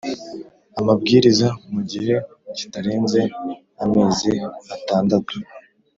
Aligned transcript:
amabwiriza 0.79 1.47
mu 1.71 1.81
gihe 1.91 2.15
kitarenze 2.57 3.21
amezi 3.83 4.31
atandatu 4.75 5.35